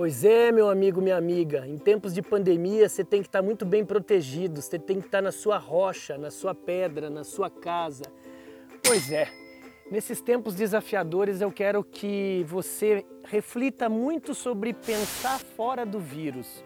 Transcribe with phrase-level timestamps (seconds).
[0.00, 1.66] Pois é, meu amigo, minha amiga.
[1.66, 4.62] Em tempos de pandemia, você tem que estar muito bem protegido.
[4.62, 8.04] Você tem que estar na sua rocha, na sua pedra, na sua casa.
[8.82, 9.28] Pois é.
[9.90, 16.64] Nesses tempos desafiadores, eu quero que você reflita muito sobre pensar fora do vírus.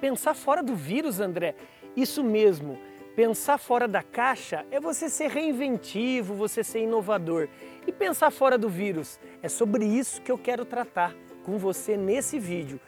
[0.00, 1.54] Pensar fora do vírus, André,
[1.96, 2.76] isso mesmo.
[3.14, 7.46] Pensar fora da caixa é você ser reinventivo, você ser inovador.
[7.86, 11.14] E pensar fora do vírus é sobre isso que eu quero tratar
[11.44, 12.80] com você nesse vídeo.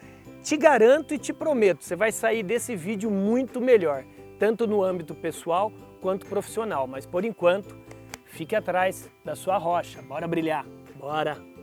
[0.42, 4.04] Te garanto e te prometo, você vai sair desse vídeo muito melhor,
[4.38, 6.86] tanto no âmbito pessoal quanto profissional.
[6.86, 7.76] Mas por enquanto,
[8.26, 10.00] fique atrás da sua rocha.
[10.02, 10.64] Bora brilhar.
[10.98, 11.55] Bora!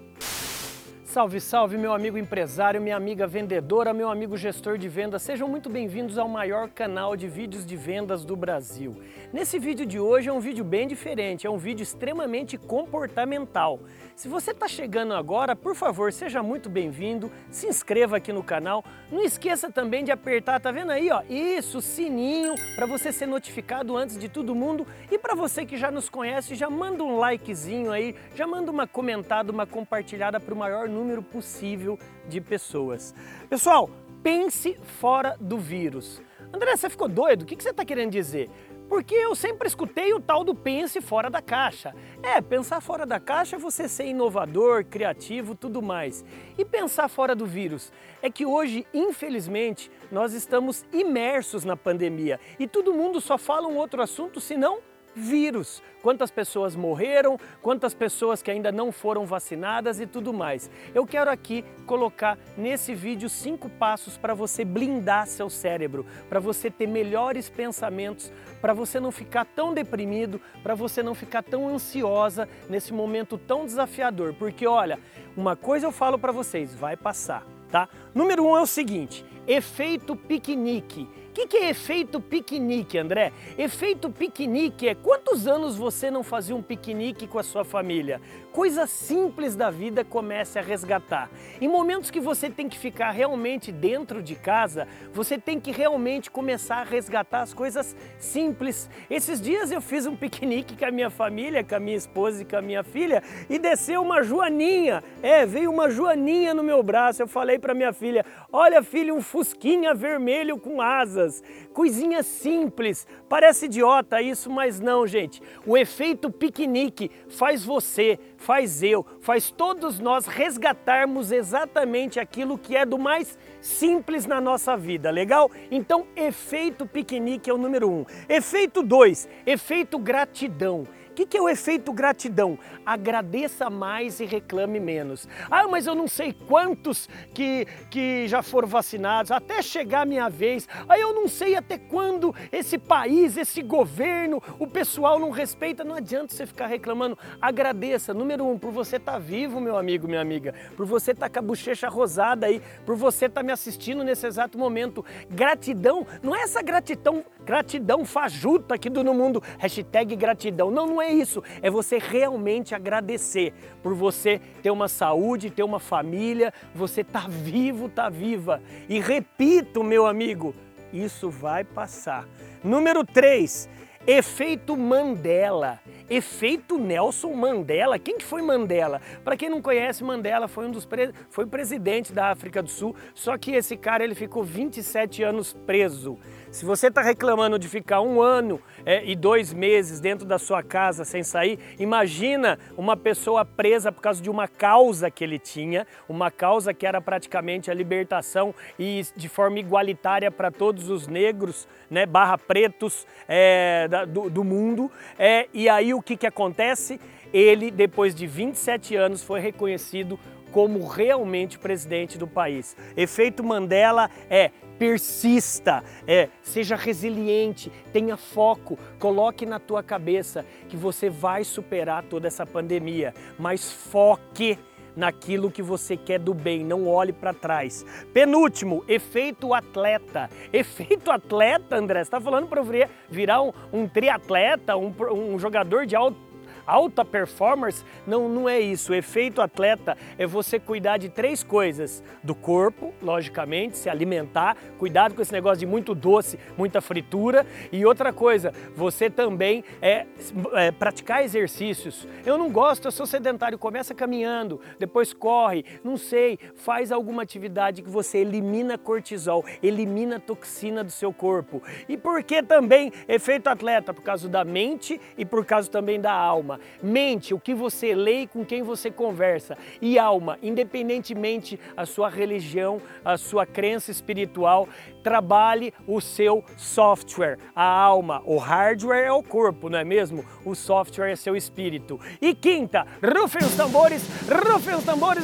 [1.14, 5.22] Salve, salve, meu amigo empresário, minha amiga vendedora, meu amigo gestor de vendas.
[5.22, 9.00] Sejam muito bem-vindos ao maior canal de vídeos de vendas do Brasil.
[9.32, 13.80] Nesse vídeo de hoje é um vídeo bem diferente, é um vídeo extremamente comportamental.
[14.16, 18.84] Se você está chegando agora, por favor, seja muito bem-vindo, se inscreva aqui no canal.
[19.12, 21.22] Não esqueça também de apertar, tá vendo aí, ó?
[21.30, 24.88] Isso, sininho, para você ser notificado antes de todo mundo.
[25.12, 28.88] E para você que já nos conhece, já manda um likezinho aí, já manda uma
[28.88, 33.14] comentada, uma compartilhada para o maior número possível de pessoas.
[33.50, 33.90] Pessoal,
[34.22, 36.22] pense fora do vírus.
[36.54, 37.42] André, você ficou doido?
[37.42, 38.50] O que você está querendo dizer?
[38.88, 41.96] Porque eu sempre escutei o tal do pense fora da caixa.
[42.22, 46.24] É, pensar fora da caixa é você ser inovador, criativo, tudo mais.
[46.58, 52.68] E pensar fora do vírus é que hoje, infelizmente, nós estamos imersos na pandemia e
[52.68, 54.80] todo mundo só fala um outro assunto senão
[55.16, 60.70] vírus, quantas pessoas morreram, quantas pessoas que ainda não foram vacinadas e tudo mais.
[60.94, 66.70] Eu quero aqui colocar nesse vídeo cinco passos para você blindar seu cérebro, para você
[66.70, 68.32] ter melhores pensamentos,
[68.62, 73.66] para você não ficar tão deprimido, para você não ficar tão ansiosa nesse momento tão
[73.66, 74.34] desafiador.
[74.34, 75.00] Porque olha,
[75.36, 77.88] uma coisa eu falo para vocês, vai passar, tá?
[78.14, 81.08] Número um é o seguinte, efeito piquenique.
[81.30, 83.34] O que, que é efeito piquenique, André?
[83.58, 88.22] Efeito piquenique é quantos anos você não fazia um piquenique com a sua família?
[88.52, 91.32] Coisas simples da vida comece a resgatar.
[91.60, 96.30] Em momentos que você tem que ficar realmente dentro de casa, você tem que realmente
[96.30, 98.88] começar a resgatar as coisas simples.
[99.10, 102.46] Esses dias eu fiz um piquenique com a minha família, com a minha esposa e
[102.46, 105.04] com a minha filha e desceu uma joaninha.
[105.24, 107.24] É, veio uma joaninha no meu braço.
[107.24, 113.08] Eu falei para minha filha: "Olha, filha, um fusquinha vermelho com asas coisas, coisinhas simples.
[113.28, 115.42] Parece idiota isso, mas não, gente.
[115.66, 122.86] O efeito piquenique faz você, faz eu, faz todos nós resgatarmos exatamente aquilo que é
[122.86, 125.50] do mais simples na nossa vida, legal?
[125.72, 128.06] Então, efeito piquenique é o número um.
[128.30, 130.86] Efeito dois, efeito gratidão.
[131.14, 132.58] O que, que, é o efeito gratidão?
[132.84, 135.28] Agradeça mais e reclame menos.
[135.50, 140.28] Ah, mas eu não sei quantos que, que já foram vacinados, até chegar a minha
[140.28, 140.68] vez.
[140.90, 145.84] Ah, eu não sei até quando esse país, esse governo, o pessoal não respeita.
[145.84, 147.16] Não adianta você ficar reclamando.
[147.40, 151.30] Agradeça, número um, por você estar tá vivo, meu amigo, minha amiga, por você estar
[151.30, 155.06] tá com a bochecha rosada aí, por você estar tá me assistindo nesse exato momento.
[155.30, 160.72] Gratidão, não é essa gratidão, gratidão fajuta aqui do no mundo, hashtag gratidão.
[160.72, 165.64] Não, não é é isso, é você realmente agradecer por você ter uma saúde, ter
[165.64, 168.62] uma família, você tá vivo, tá viva.
[168.88, 170.56] E repito, meu amigo,
[170.92, 172.28] isso vai passar.
[172.64, 173.70] Número 3,
[174.08, 175.80] efeito Mandela.
[176.10, 177.98] Efeito Nelson Mandela.
[178.00, 179.02] Quem que foi Mandela?
[179.24, 181.12] Para quem não conhece, Mandela foi um dos pre...
[181.30, 186.18] foi presidente da África do Sul, só que esse cara ele ficou 27 anos preso.
[186.52, 190.62] Se você está reclamando de ficar um ano é, e dois meses dentro da sua
[190.62, 195.88] casa sem sair, imagina uma pessoa presa por causa de uma causa que ele tinha,
[196.08, 201.68] uma causa que era praticamente a libertação e de forma igualitária para todos os negros,
[201.90, 204.92] né, barra pretos é, do, do, mundo.
[205.18, 207.00] É, e aí o que, que acontece?
[207.34, 210.20] Ele, depois de 27 anos, foi reconhecido
[210.52, 212.78] como realmente presidente do país.
[212.96, 221.10] Efeito Mandela é persista, é, seja resiliente, tenha foco, coloque na tua cabeça que você
[221.10, 224.58] vai superar toda essa pandemia, mas foque
[224.96, 227.86] naquilo que você quer do bem, não olhe para trás.
[228.14, 230.30] Penúltimo, efeito atleta.
[230.54, 235.86] Efeito atleta, André, você está falando para eu virar um, um triatleta, um, um jogador
[235.86, 236.33] de alto
[236.66, 238.92] Alta performance não, não é isso.
[238.92, 245.16] O efeito atleta é você cuidar de três coisas: do corpo, logicamente, se alimentar, cuidado
[245.16, 247.46] com esse negócio de muito doce, muita fritura.
[247.72, 250.06] E outra coisa, você também é,
[250.54, 252.08] é praticar exercícios.
[252.26, 257.82] Eu não gosto, eu sou sedentário, começa caminhando, depois corre, não sei, faz alguma atividade
[257.82, 261.62] que você elimina cortisol, elimina toxina do seu corpo.
[261.88, 263.94] E por que também efeito atleta?
[263.94, 266.53] Por causa da mente e por causa também da alma.
[266.82, 269.58] Mente, o que você lê e com quem você conversa.
[269.82, 274.68] E alma, independentemente a sua religião, a sua crença espiritual,
[275.04, 278.22] trabalhe o seu software, a alma.
[278.26, 280.24] O hardware é o corpo, não é mesmo?
[280.46, 282.00] O software é seu espírito.
[282.22, 285.24] E quinta, rufem os tambores, rufem os tambores,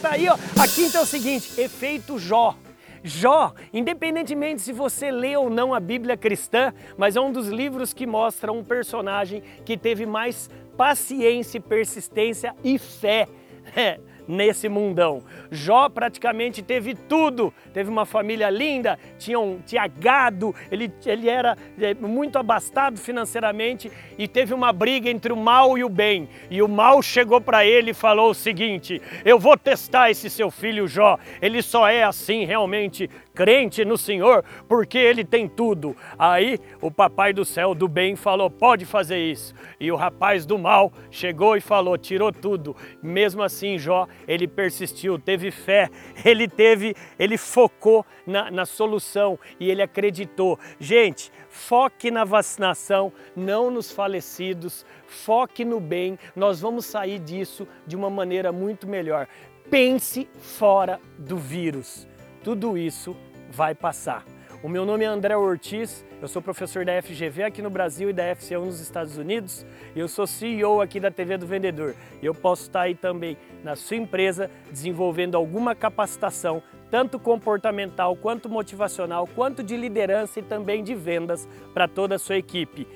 [0.00, 0.34] tá aí, ó.
[0.60, 2.56] A quinta é o seguinte, efeito Jó.
[3.02, 7.94] Jó, independentemente se você lê ou não a Bíblia cristã, mas é um dos livros
[7.94, 13.26] que mostra um personagem que teve mais paciência, persistência e fé.
[14.30, 15.22] nesse mundão.
[15.50, 21.56] Jó praticamente teve tudo, teve uma família linda, tinha, um, tinha gado, ele, ele era
[21.78, 26.28] é, muito abastado financeiramente e teve uma briga entre o mal e o bem.
[26.50, 30.50] E o mal chegou para ele e falou o seguinte: Eu vou testar esse seu
[30.50, 35.96] filho Jó, ele só é assim realmente crente no Senhor porque ele tem tudo.
[36.18, 39.54] Aí o papai do céu do bem falou: pode fazer isso.
[39.78, 42.76] E o rapaz do mal chegou e falou: tirou tudo.
[43.02, 45.88] Mesmo assim, Jó, ele persistiu, teve fé,
[46.24, 50.58] ele teve, ele focou na, na solução e ele acreditou.
[50.78, 57.96] Gente, foque na vacinação, não nos falecidos, foque no bem, nós vamos sair disso de
[57.96, 59.28] uma maneira muito melhor.
[59.70, 62.06] Pense fora do vírus.
[62.42, 63.16] Tudo isso
[63.50, 64.24] vai passar.
[64.62, 68.12] O meu nome é André Ortiz, eu sou professor da FGV aqui no Brasil e
[68.12, 69.64] da FCU nos Estados Unidos
[69.96, 71.94] e eu sou CEO aqui da TV do Vendedor.
[72.20, 78.50] E eu posso estar aí também na sua empresa desenvolvendo alguma capacitação, tanto comportamental quanto
[78.50, 82.86] motivacional, quanto de liderança e também de vendas para toda a sua equipe.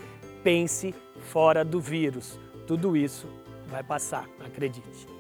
[0.43, 0.95] Pense
[1.31, 2.39] fora do vírus.
[2.67, 3.27] Tudo isso
[3.69, 5.14] vai passar, acredite.